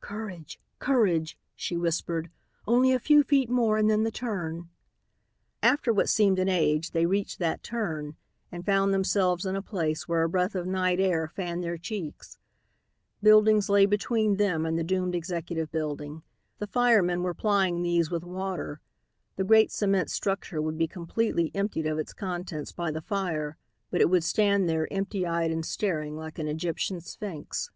[0.00, 0.58] "Courage!
[0.78, 2.30] Courage!" she whispered.
[2.66, 4.70] "Only a few feet more and then the turn."
[5.62, 8.16] After what seemed an age they reached that turn
[8.50, 12.38] and found themselves in a place where a breath of night air fanned their cheeks.
[13.22, 16.22] Buildings lay between them and the doomed executive building.
[16.58, 18.80] The firemen were plying these with water.
[19.36, 23.58] The great cement structure would be completely emptied of its contents by the fire
[23.90, 27.68] but it would stand there empty eyed and staring like an Egyptian sphinx.